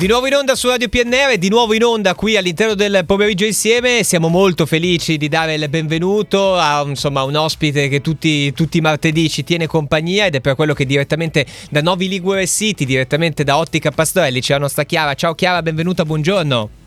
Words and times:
Di 0.00 0.06
nuovo 0.06 0.26
in 0.26 0.32
onda 0.32 0.54
su 0.54 0.66
Radio 0.66 0.88
PNR, 0.88 1.36
di 1.36 1.50
nuovo 1.50 1.74
in 1.74 1.84
onda 1.84 2.14
qui 2.14 2.34
all'interno 2.38 2.72
del 2.72 3.04
pomeriggio 3.04 3.44
insieme. 3.44 4.02
Siamo 4.02 4.28
molto 4.28 4.64
felici 4.64 5.18
di 5.18 5.28
dare 5.28 5.52
il 5.52 5.68
benvenuto 5.68 6.56
a 6.56 6.82
insomma, 6.86 7.22
un 7.22 7.36
ospite 7.36 7.86
che 7.88 8.00
tutti, 8.00 8.50
tutti, 8.54 8.78
i 8.78 8.80
martedì 8.80 9.28
ci 9.28 9.44
tiene 9.44 9.66
compagnia 9.66 10.24
ed 10.24 10.36
è 10.36 10.40
per 10.40 10.54
quello 10.54 10.72
che 10.72 10.86
direttamente 10.86 11.44
da 11.68 11.82
Novi 11.82 12.08
Ligure 12.08 12.46
City, 12.46 12.86
direttamente 12.86 13.44
da 13.44 13.58
Ottica 13.58 13.90
Pastorelli, 13.90 14.40
c'è 14.40 14.54
la 14.54 14.60
nostra 14.60 14.84
Chiara. 14.84 15.12
Ciao 15.12 15.34
Chiara, 15.34 15.60
benvenuta, 15.60 16.06
buongiorno. 16.06 16.79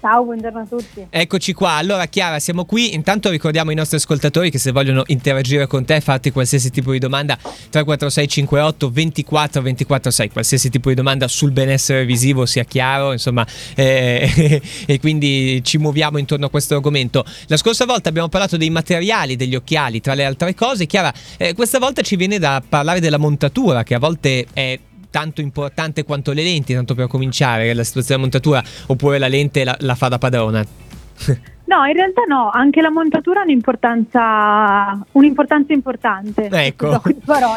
Ciao, 0.00 0.24
buongiorno 0.24 0.60
a 0.60 0.64
tutti. 0.64 1.06
Eccoci 1.10 1.52
qua. 1.52 1.72
Allora, 1.72 2.06
Chiara, 2.06 2.38
siamo 2.38 2.64
qui. 2.64 2.94
Intanto 2.94 3.28
ricordiamo 3.28 3.68
ai 3.68 3.76
nostri 3.76 3.98
ascoltatori 3.98 4.50
che 4.50 4.56
se 4.56 4.72
vogliono 4.72 5.02
interagire 5.08 5.66
con 5.66 5.84
te, 5.84 6.00
fatti 6.00 6.30
qualsiasi 6.30 6.70
tipo 6.70 6.92
di 6.92 6.98
domanda 6.98 7.36
346 7.36 8.28
58 8.28 8.90
24 8.90 9.60
24 9.60 10.10
6, 10.10 10.30
qualsiasi 10.30 10.70
tipo 10.70 10.88
di 10.88 10.94
domanda 10.94 11.28
sul 11.28 11.50
benessere 11.50 12.06
visivo 12.06 12.46
sia 12.46 12.64
chiaro, 12.64 13.12
insomma, 13.12 13.46
eh, 13.74 14.62
e 14.86 15.00
quindi 15.00 15.60
ci 15.62 15.76
muoviamo 15.76 16.16
intorno 16.16 16.46
a 16.46 16.50
questo 16.50 16.76
argomento. 16.76 17.22
La 17.48 17.58
scorsa 17.58 17.84
volta 17.84 18.08
abbiamo 18.08 18.28
parlato 18.28 18.56
dei 18.56 18.70
materiali 18.70 19.36
degli 19.36 19.54
occhiali, 19.54 20.00
tra 20.00 20.14
le 20.14 20.24
altre 20.24 20.54
cose. 20.54 20.86
Chiara, 20.86 21.12
eh, 21.36 21.52
questa 21.52 21.78
volta 21.78 22.00
ci 22.00 22.16
viene 22.16 22.38
da 22.38 22.62
parlare 22.66 23.00
della 23.00 23.18
montatura, 23.18 23.82
che 23.82 23.94
a 23.94 23.98
volte 23.98 24.46
è 24.50 24.78
tanto 25.10 25.40
importante 25.40 26.04
quanto 26.04 26.32
le 26.32 26.42
lenti, 26.42 26.74
tanto 26.74 26.94
per 26.94 27.06
cominciare, 27.08 27.72
la 27.74 27.84
situazione 27.84 28.22
della 28.22 28.30
montatura, 28.30 28.62
oppure 28.86 29.18
la 29.18 29.28
lente 29.28 29.64
la, 29.64 29.76
la 29.80 29.94
fa 29.94 30.08
da 30.08 30.18
padrona? 30.18 30.64
No, 31.70 31.84
in 31.86 31.92
realtà 31.92 32.22
no, 32.26 32.50
anche 32.52 32.80
la 32.80 32.90
montatura 32.90 33.42
ha 33.42 33.44
un'importanza, 33.44 35.06
un'importanza 35.12 35.72
importante. 35.72 36.48
Ecco. 36.50 37.00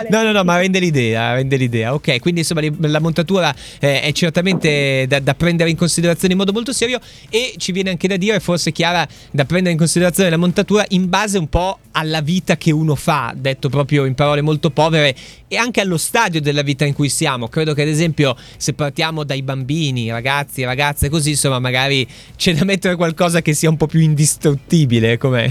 No, 0.09 0.21
no, 0.21 0.31
no, 0.31 0.43
ma 0.43 0.57
rende 0.57 0.77
l'idea, 0.77 1.33
rende 1.33 1.57
l'idea. 1.57 1.95
Ok, 1.95 2.19
quindi 2.19 2.41
insomma 2.41 2.61
la 2.77 2.99
montatura 2.99 3.51
eh, 3.79 4.01
è 4.01 4.11
certamente 4.11 5.05
da, 5.07 5.19
da, 5.19 5.33
prendere 5.33 5.71
in 5.71 5.75
considerazione 5.75 6.33
in 6.33 6.39
modo 6.39 6.51
molto 6.51 6.71
serio 6.73 6.99
e 7.27 7.55
ci 7.57 7.71
viene 7.71 7.89
anche 7.89 8.07
da 8.07 8.15
dire, 8.15 8.39
forse 8.39 8.71
Chiara, 8.71 9.03
da 9.31 9.45
prendere 9.45 9.71
in 9.71 9.79
considerazione 9.79 10.29
la 10.29 10.37
montatura 10.37 10.85
in 10.89 11.09
base 11.09 11.39
un 11.39 11.49
po' 11.49 11.79
alla 11.93 12.21
vita 12.21 12.57
che 12.57 12.71
uno 12.71 12.95
fa, 12.95 13.33
detto 13.35 13.69
proprio 13.69 14.05
in 14.05 14.13
parole 14.13 14.41
molto 14.41 14.69
povere, 14.69 15.15
e 15.47 15.55
anche 15.55 15.81
allo 15.81 15.97
stadio 15.97 16.41
della 16.41 16.61
vita 16.61 16.85
in 16.85 16.93
cui 16.93 17.09
siamo. 17.09 17.47
Credo 17.47 17.73
che 17.73 17.81
ad 17.81 17.87
esempio 17.87 18.35
se 18.57 18.73
partiamo 18.73 19.23
dai 19.23 19.41
bambini, 19.41 20.09
ragazzi, 20.09 20.63
ragazze, 20.63 21.09
così 21.09 21.31
insomma 21.31 21.59
magari 21.59 22.07
c'è 22.35 22.53
da 22.53 22.63
mettere 22.63 22.95
qualcosa 22.95 23.41
che 23.41 23.53
sia 23.53 23.69
un 23.69 23.77
po' 23.77 23.87
più 23.87 23.99
indistruttibile, 23.99 25.17
com'è? 25.17 25.49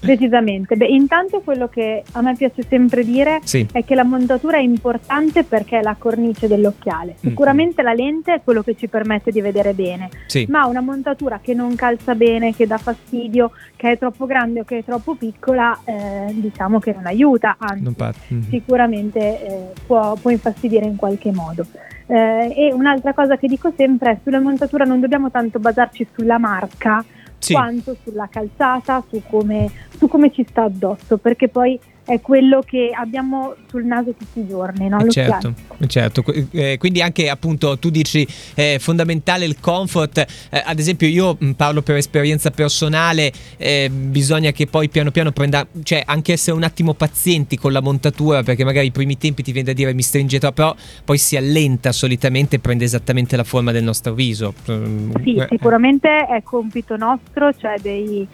Decisamente. 0.00 0.76
Beh, 0.76 0.86
intanto 0.86 1.40
quello 1.40 1.68
che 1.68 2.02
a 2.12 2.22
me 2.22 2.34
piace 2.34 2.62
sempre 2.68 3.04
dire 3.04 3.40
sì. 3.44 3.66
è 3.70 3.84
che 3.84 3.94
la 3.94 4.04
montatura 4.04 4.56
è 4.56 4.60
importante 4.60 5.44
perché 5.44 5.78
è 5.78 5.82
la 5.82 5.96
cornice 5.98 6.48
dell'occhiale. 6.48 7.12
Mm. 7.12 7.28
Sicuramente 7.28 7.82
mm. 7.82 7.84
la 7.84 7.92
lente 7.92 8.34
è 8.34 8.40
quello 8.42 8.62
che 8.62 8.74
ci 8.76 8.88
permette 8.88 9.30
di 9.30 9.40
vedere 9.40 9.74
bene, 9.74 10.08
sì. 10.26 10.46
ma 10.48 10.66
una 10.66 10.80
montatura 10.80 11.40
che 11.42 11.54
non 11.54 11.74
calza 11.74 12.14
bene, 12.14 12.54
che 12.54 12.66
dà 12.66 12.78
fastidio, 12.78 13.52
che 13.76 13.92
è 13.92 13.98
troppo 13.98 14.26
grande 14.26 14.60
o 14.60 14.64
che 14.64 14.78
è 14.78 14.84
troppo 14.84 15.14
piccola, 15.14 15.78
eh, 15.84 16.32
diciamo 16.32 16.78
che 16.78 16.92
non 16.92 17.06
aiuta, 17.06 17.56
anzi 17.58 17.82
non 17.82 17.94
mm. 18.34 18.40
sicuramente 18.48 19.18
eh, 19.18 19.72
può, 19.86 20.14
può, 20.20 20.30
infastidire 20.30 20.86
in 20.86 20.96
qualche 20.96 21.32
modo. 21.32 21.66
Eh, 22.06 22.52
e 22.56 22.72
un'altra 22.72 23.12
cosa 23.12 23.36
che 23.36 23.46
dico 23.46 23.72
sempre 23.76 24.12
è 24.12 24.18
sulla 24.24 24.40
montatura 24.40 24.84
non 24.84 24.98
dobbiamo 24.98 25.30
tanto 25.30 25.60
basarci 25.60 26.08
sulla 26.16 26.38
marca, 26.38 27.04
sì. 27.40 27.52
quanto 27.54 27.96
sulla 28.04 28.28
calzata, 28.28 29.02
su 29.08 29.22
come, 29.28 29.70
su 29.96 30.06
come 30.06 30.32
ci 30.32 30.46
sta 30.48 30.64
addosso, 30.64 31.16
perché 31.18 31.48
poi 31.48 31.78
è 32.10 32.20
quello 32.20 32.60
che 32.60 32.90
abbiamo 32.92 33.54
sul 33.68 33.84
naso 33.84 34.12
tutti 34.18 34.40
i 34.40 34.46
giorni, 34.48 34.88
no? 34.88 34.98
Eh, 35.04 35.10
certo, 35.10 35.54
eh, 35.78 35.86
certo. 35.86 36.24
Eh, 36.50 36.76
quindi 36.76 37.00
anche 37.00 37.28
appunto 37.28 37.78
tu 37.78 37.88
dici 37.88 38.26
è 38.52 38.78
fondamentale 38.80 39.44
il 39.44 39.60
comfort, 39.60 40.18
eh, 40.18 40.62
ad 40.64 40.80
esempio 40.80 41.06
io 41.06 41.38
mm, 41.42 41.52
parlo 41.52 41.82
per 41.82 41.94
esperienza 41.94 42.50
personale, 42.50 43.30
eh, 43.56 43.88
bisogna 43.88 44.50
che 44.50 44.66
poi 44.66 44.88
piano 44.88 45.12
piano 45.12 45.30
prenda, 45.30 45.64
cioè 45.84 46.02
anche 46.04 46.32
essere 46.32 46.56
un 46.56 46.64
attimo 46.64 46.94
pazienti 46.94 47.56
con 47.56 47.70
la 47.70 47.80
montatura 47.80 48.42
perché 48.42 48.64
magari 48.64 48.88
i 48.88 48.92
primi 48.92 49.16
tempi 49.16 49.44
ti 49.44 49.52
viene 49.52 49.68
da 49.68 49.72
dire 49.72 49.94
mi 49.94 50.02
stringe 50.02 50.40
troppo, 50.40 50.54
però 50.54 50.74
poi 51.04 51.16
si 51.16 51.36
allenta 51.36 51.92
solitamente 51.92 52.56
e 52.56 52.58
prende 52.58 52.84
esattamente 52.84 53.36
la 53.36 53.44
forma 53.44 53.70
del 53.70 53.84
nostro 53.84 54.14
viso. 54.14 54.52
Mm, 54.68 55.12
sì, 55.22 55.36
eh. 55.36 55.46
sicuramente 55.48 56.26
è 56.26 56.42
compito 56.42 56.96
nostro, 56.96 57.54
cioè 57.54 57.78
dei 57.80 58.26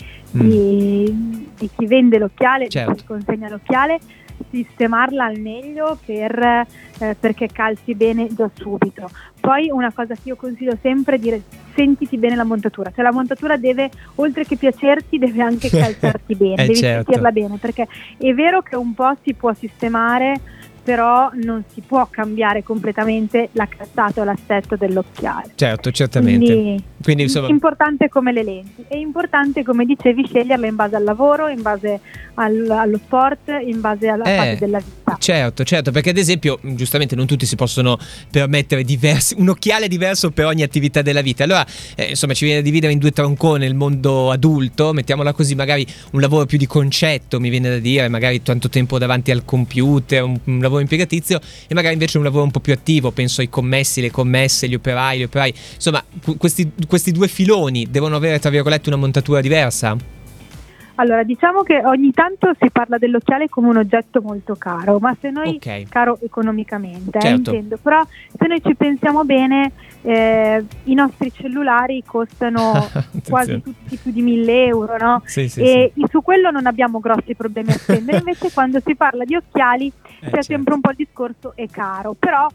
di, 0.42 1.10
mm. 1.10 1.44
di 1.56 1.70
chi 1.76 1.86
vende 1.86 2.18
l'occhiale, 2.18 2.68
certo. 2.68 2.92
di 2.92 2.98
chi 2.98 3.04
consegna 3.06 3.48
l'occhiale, 3.48 3.98
sistemarla 4.50 5.24
al 5.24 5.38
meglio 5.38 5.98
per, 6.04 6.66
eh, 6.98 7.16
perché 7.18 7.48
calzi 7.52 7.94
bene 7.94 8.28
già 8.34 8.48
subito. 8.54 9.08
Poi 9.40 9.70
una 9.70 9.92
cosa 9.92 10.14
che 10.14 10.22
io 10.24 10.36
consiglio 10.36 10.76
sempre 10.80 11.16
è 11.16 11.18
dire 11.18 11.42
sentiti 11.74 12.16
bene 12.16 12.36
la 12.36 12.44
montatura, 12.44 12.90
cioè 12.90 13.04
la 13.04 13.12
montatura 13.12 13.56
deve, 13.56 13.90
oltre 14.16 14.44
che 14.44 14.56
piacerti, 14.56 15.18
deve 15.18 15.42
anche 15.42 15.68
calzarti 15.70 16.34
bene, 16.34 16.54
eh 16.54 16.66
devi 16.66 16.76
certo. 16.76 17.04
sentirla 17.04 17.30
bene, 17.30 17.58
perché 17.58 17.86
è 18.18 18.32
vero 18.32 18.62
che 18.62 18.76
un 18.76 18.94
po' 18.94 19.14
si 19.22 19.34
può 19.34 19.52
sistemare 19.52 20.40
però 20.86 21.30
non 21.42 21.64
si 21.74 21.80
può 21.80 22.06
cambiare 22.08 22.62
completamente 22.62 23.48
la 23.52 23.66
calzata 23.66 24.20
o 24.20 24.24
l'assetto 24.24 24.76
dell'occhiale. 24.76 25.50
Certo, 25.56 25.90
certamente. 25.90 26.46
Quindi, 26.46 26.82
Quindi 27.02 27.22
insomma... 27.24 27.48
importante 27.48 28.08
come 28.08 28.30
le 28.30 28.44
lenti. 28.44 28.84
È 28.86 28.94
importante, 28.94 29.64
come 29.64 29.84
dicevi, 29.84 30.24
sceglierle 30.24 30.68
in 30.68 30.76
base 30.76 30.94
al 30.94 31.02
lavoro, 31.02 31.48
in 31.48 31.60
base 31.60 31.98
al, 32.34 32.70
allo 32.70 32.98
sport, 32.98 33.48
in 33.66 33.80
base 33.80 34.06
alla 34.06 34.22
eh, 34.22 34.36
fase 34.36 34.56
della 34.60 34.78
vita. 34.78 35.16
Certo, 35.18 35.64
certo, 35.64 35.90
perché 35.90 36.10
ad 36.10 36.18
esempio, 36.18 36.60
giustamente 36.62 37.16
non 37.16 37.26
tutti 37.26 37.46
si 37.46 37.56
possono 37.56 37.98
permettere 38.30 38.84
diversi, 38.84 39.34
un 39.38 39.48
occhiale 39.48 39.88
diverso 39.88 40.30
per 40.30 40.44
ogni 40.44 40.62
attività 40.62 41.02
della 41.02 41.20
vita. 41.20 41.42
Allora, 41.42 41.66
eh, 41.96 42.10
insomma, 42.10 42.32
ci 42.32 42.44
viene 42.44 42.60
da 42.60 42.64
dividere 42.64 42.92
in 42.92 43.00
due 43.00 43.10
troncone 43.10 43.66
il 43.66 43.74
mondo 43.74 44.30
adulto, 44.30 44.92
mettiamola 44.92 45.32
così, 45.32 45.56
magari 45.56 45.84
un 46.12 46.20
lavoro 46.20 46.46
più 46.46 46.58
di 46.58 46.66
concetto, 46.66 47.40
mi 47.40 47.48
viene 47.48 47.70
da 47.70 47.78
dire, 47.78 48.08
magari 48.08 48.40
tanto 48.40 48.68
tempo 48.68 48.98
davanti 48.98 49.32
al 49.32 49.44
computer, 49.44 50.22
un, 50.22 50.38
un 50.44 50.60
lavoro 50.60 50.75
lavoro 50.76 50.80
impiegatizio 50.80 51.40
e 51.66 51.74
magari 51.74 51.94
invece 51.94 52.18
un 52.18 52.24
lavoro 52.24 52.44
un 52.44 52.50
po' 52.50 52.60
più 52.60 52.72
attivo, 52.72 53.10
penso 53.10 53.40
ai 53.40 53.48
commessi, 53.48 54.00
le 54.00 54.10
commesse, 54.10 54.68
gli 54.68 54.74
operai, 54.74 55.18
gli 55.18 55.22
operai. 55.24 55.54
Insomma, 55.74 56.04
questi, 56.36 56.70
questi 56.86 57.12
due 57.12 57.28
filoni 57.28 57.88
devono 57.90 58.16
avere, 58.16 58.38
tra 58.38 58.50
virgolette, 58.50 58.88
una 58.88 58.98
montatura 58.98 59.40
diversa? 59.40 60.15
Allora, 60.96 61.22
diciamo 61.24 61.62
che 61.62 61.82
ogni 61.84 62.10
tanto 62.12 62.52
si 62.58 62.70
parla 62.70 62.96
dell'occhiale 62.96 63.48
come 63.48 63.68
un 63.68 63.76
oggetto 63.76 64.22
molto 64.22 64.54
caro, 64.56 64.98
ma 64.98 65.14
se 65.20 65.30
noi, 65.30 65.56
okay. 65.56 65.84
caro 65.84 66.18
economicamente, 66.22 67.18
eh, 67.18 67.20
certo. 67.20 67.50
eh, 67.50 67.54
intendo, 67.54 67.78
però 67.80 68.02
se 68.04 68.46
noi 68.46 68.62
ci 68.62 68.74
pensiamo 68.74 69.24
bene, 69.24 69.72
eh, 70.02 70.64
i 70.84 70.94
nostri 70.94 71.30
cellulari 71.32 72.02
costano 72.04 72.88
quasi 73.28 73.60
tutti 73.60 73.96
più 73.96 74.10
di 74.10 74.22
1000 74.22 74.64
euro, 74.64 74.96
no? 74.96 75.22
Sì, 75.26 75.48
sì, 75.48 75.60
e 75.60 75.92
sì. 75.94 76.04
su 76.08 76.22
quello 76.22 76.50
non 76.50 76.64
abbiamo 76.64 76.98
grossi 76.98 77.34
problemi 77.34 77.72
a 77.72 77.78
spendere, 77.78 78.18
invece 78.24 78.50
quando 78.52 78.80
si 78.82 78.94
parla 78.94 79.24
di 79.24 79.36
occhiali 79.36 79.88
eh, 79.88 79.92
c'è 80.20 80.30
certo. 80.30 80.42
sempre 80.42 80.74
un 80.74 80.80
po' 80.80 80.90
il 80.90 80.96
discorso 80.96 81.52
è 81.54 81.66
caro, 81.68 82.14
però 82.18 82.46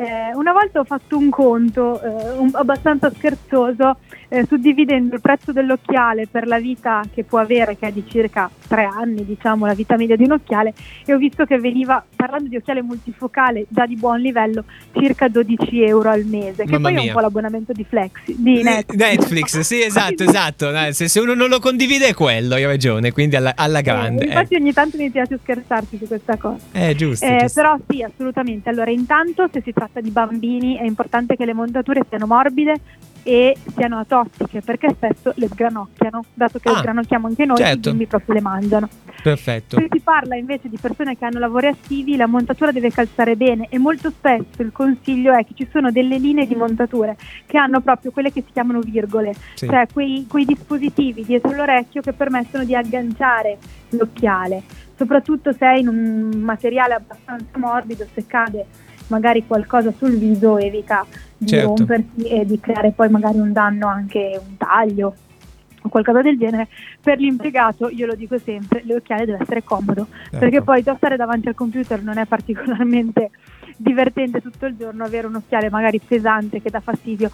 eh, 0.00 0.34
una 0.34 0.52
volta 0.52 0.80
ho 0.80 0.84
fatto 0.84 1.18
un 1.18 1.28
conto 1.28 2.00
eh, 2.00 2.38
un, 2.38 2.48
abbastanza 2.54 3.10
scherzoso 3.14 3.98
eh, 4.30 4.46
suddividendo 4.46 5.16
il 5.16 5.20
prezzo 5.20 5.52
dell'occhiale 5.52 6.26
per 6.26 6.46
la 6.46 6.58
vita 6.58 7.02
che 7.12 7.24
può 7.24 7.38
avere, 7.40 7.76
che 7.76 7.88
è 7.88 7.92
di 7.92 8.04
circa 8.08 8.48
tre 8.66 8.84
anni, 8.84 9.24
diciamo, 9.26 9.66
la 9.66 9.74
vita 9.74 9.96
media 9.96 10.16
di 10.16 10.24
un 10.24 10.32
occhiale, 10.32 10.72
e 11.04 11.12
ho 11.12 11.18
visto 11.18 11.44
che 11.44 11.58
veniva, 11.58 12.02
parlando 12.14 12.48
di 12.48 12.56
occhiale 12.56 12.80
multifocale 12.80 13.66
già 13.68 13.86
di 13.86 13.96
buon 13.96 14.20
livello, 14.20 14.64
circa 14.92 15.28
12 15.28 15.82
euro 15.82 16.10
al 16.10 16.24
mese, 16.24 16.64
che 16.64 16.70
Mamma 16.70 16.88
poi 16.88 16.92
mia. 16.92 17.02
è 17.02 17.06
un 17.08 17.12
po' 17.12 17.20
l'abbonamento 17.20 17.72
di 17.72 17.84
Flexi, 17.84 18.36
di 18.38 18.62
Netflix. 18.62 18.96
Netflix 18.96 19.60
sì, 19.60 19.82
esatto, 19.82 20.22
esatto. 20.22 20.92
Se, 20.92 21.08
se, 21.08 21.20
uno 21.20 21.34
non 21.34 21.48
lo 21.48 21.58
condivide 21.58 22.06
è 22.06 22.14
quello, 22.14 22.54
hai 22.54 22.64
ragione, 22.64 23.10
quindi 23.10 23.34
alla, 23.34 23.54
alla 23.56 23.80
grande. 23.80 24.22
Eh, 24.22 24.26
infatti 24.28 24.54
ogni 24.54 24.72
tanto 24.72 24.96
mi 24.96 25.10
piace 25.10 25.38
scherzarci 25.42 25.98
su 25.98 26.06
questa 26.06 26.36
cosa. 26.36 26.64
Eh, 26.70 26.94
giusto, 26.94 27.26
eh, 27.26 27.38
giusto. 27.40 27.60
Però 27.60 27.76
sì, 27.88 28.02
assolutamente. 28.02 28.68
Allora, 28.68 28.90
intanto 28.92 29.48
se 29.52 29.60
si 29.64 29.72
tratta 29.72 29.89
di 29.98 30.10
bambini 30.10 30.76
è 30.76 30.84
importante 30.84 31.34
che 31.34 31.44
le 31.44 31.54
montature 31.54 32.04
siano 32.08 32.26
morbide, 32.26 32.80
e 33.22 33.56
siano 33.74 33.98
atossiche 33.98 34.60
perché 34.62 34.90
spesso 34.90 35.32
le 35.36 35.48
sgranocchiano, 35.48 36.24
dato 36.32 36.58
che 36.58 36.68
ah, 36.68 36.72
le 36.72 36.78
sgranocchiamo 36.78 37.26
anche 37.26 37.44
noi, 37.44 37.56
certo. 37.56 37.88
i 37.88 37.92
bimbi 37.92 38.06
proprio 38.06 38.34
le 38.34 38.40
mangiano. 38.40 38.88
Perfetto. 39.22 39.78
Se 39.78 39.88
si 39.90 40.00
parla 40.00 40.36
invece 40.36 40.68
di 40.68 40.78
persone 40.80 41.16
che 41.16 41.26
hanno 41.26 41.38
lavori 41.38 41.66
attivi, 41.66 42.16
la 42.16 42.26
montatura 42.26 42.72
deve 42.72 42.90
calzare 42.90 43.36
bene 43.36 43.66
e 43.68 43.78
molto 43.78 44.10
spesso 44.10 44.62
il 44.62 44.72
consiglio 44.72 45.34
è 45.34 45.44
che 45.44 45.52
ci 45.54 45.68
sono 45.70 45.90
delle 45.90 46.16
linee 46.18 46.46
di 46.46 46.54
montature 46.54 47.16
che 47.46 47.58
hanno 47.58 47.80
proprio 47.80 48.10
quelle 48.12 48.32
che 48.32 48.42
si 48.46 48.52
chiamano 48.52 48.80
virgole, 48.80 49.34
sì. 49.54 49.66
cioè 49.66 49.86
quei, 49.92 50.26
quei 50.28 50.44
dispositivi 50.44 51.24
dietro 51.24 51.52
l'orecchio 51.52 52.00
che 52.00 52.12
permettono 52.12 52.64
di 52.64 52.74
agganciare 52.74 53.58
l'occhiale, 53.90 54.62
soprattutto 54.96 55.52
se 55.52 55.66
è 55.66 55.76
in 55.76 55.88
un 55.88 56.40
materiale 56.40 56.94
abbastanza 56.94 57.58
morbido, 57.58 58.06
se 58.14 58.26
cade 58.26 58.66
magari 59.10 59.46
qualcosa 59.46 59.92
sul 59.96 60.16
viso 60.16 60.58
evita 60.58 61.04
di 61.36 61.46
certo. 61.46 61.74
rompersi 61.76 62.22
e 62.22 62.44
di 62.46 62.58
creare 62.58 62.92
poi 62.92 63.08
magari 63.10 63.38
un 63.38 63.52
danno, 63.52 63.86
anche 63.86 64.40
un 64.42 64.56
taglio 64.56 65.14
o 65.82 65.88
qualcosa 65.88 66.20
del 66.20 66.38
genere, 66.38 66.68
per 67.00 67.18
l'impiegato, 67.18 67.88
io 67.88 68.06
lo 68.06 68.14
dico 68.14 68.38
sempre, 68.38 68.82
l'occhiale 68.84 69.24
deve 69.24 69.38
essere 69.40 69.64
comodo, 69.64 70.06
ecco. 70.26 70.38
perché 70.38 70.62
poi 70.62 70.82
stare 70.82 71.16
davanti 71.16 71.48
al 71.48 71.54
computer 71.54 72.02
non 72.02 72.18
è 72.18 72.26
particolarmente 72.26 73.30
divertente 73.76 74.42
tutto 74.42 74.66
il 74.66 74.76
giorno 74.76 75.04
avere 75.04 75.26
un 75.26 75.36
occhiale 75.36 75.70
magari 75.70 75.98
pesante 75.98 76.60
che 76.60 76.68
dà 76.68 76.80
fastidio 76.80 77.30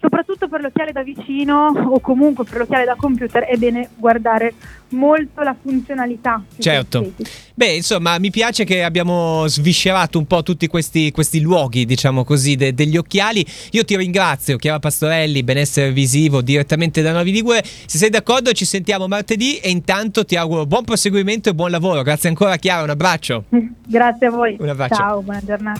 soprattutto 0.00 0.48
per 0.48 0.60
l'occhiale 0.60 0.92
da 0.92 1.02
vicino 1.02 1.66
o 1.66 2.00
comunque 2.00 2.44
per 2.44 2.58
l'occhiale 2.58 2.84
da 2.84 2.94
computer 2.96 3.44
è 3.44 3.56
bene 3.56 3.88
guardare 3.96 4.54
molto 4.90 5.42
la 5.42 5.54
funzionalità. 5.60 6.42
Certo. 6.58 7.12
Beh, 7.54 7.76
insomma, 7.76 8.18
mi 8.18 8.30
piace 8.30 8.64
che 8.64 8.84
abbiamo 8.84 9.46
sviscerato 9.48 10.18
un 10.18 10.26
po' 10.26 10.42
tutti 10.42 10.66
questi, 10.68 11.10
questi 11.10 11.40
luoghi, 11.40 11.86
diciamo 11.86 12.24
così, 12.24 12.54
de- 12.54 12.74
degli 12.74 12.96
occhiali. 12.96 13.44
Io 13.72 13.84
ti 13.84 13.96
ringrazio, 13.96 14.56
Chiara 14.56 14.78
Pastorelli, 14.78 15.42
benessere 15.42 15.90
visivo 15.90 16.42
direttamente 16.42 17.02
da 17.02 17.12
Novi 17.12 17.32
Ligure. 17.32 17.64
Se 17.64 17.98
sei 17.98 18.10
d'accordo 18.10 18.52
ci 18.52 18.64
sentiamo 18.64 19.08
martedì 19.08 19.56
e 19.56 19.70
intanto 19.70 20.24
ti 20.24 20.36
auguro 20.36 20.66
buon 20.66 20.84
proseguimento 20.84 21.48
e 21.48 21.54
buon 21.54 21.70
lavoro. 21.70 22.02
Grazie 22.02 22.28
ancora 22.28 22.56
Chiara, 22.56 22.82
un 22.82 22.90
abbraccio. 22.90 23.44
Grazie 23.86 24.26
a 24.26 24.30
voi. 24.30 24.56
Un 24.58 24.68
abbraccio. 24.68 24.94
Ciao, 24.94 25.20
buona 25.22 25.40
giornata. 25.44 25.74